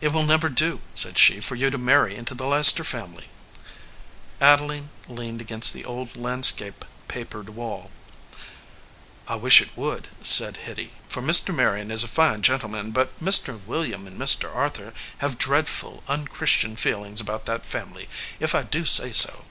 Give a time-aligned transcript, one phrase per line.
[0.00, 3.28] "It will never do!" said she, "for you to marry into the Leicester family."
[4.40, 7.90] Adeline leaned against the old landscape papered wall.
[9.26, 11.54] "I wish it would," said Hitty, "for Mr.
[11.54, 13.60] Marion is a fine gentleman, but Mr.
[13.62, 14.50] William and Mr.
[14.56, 18.08] Ar thur have dreadful un Christian feelings about that family,
[18.40, 19.44] if I do say so."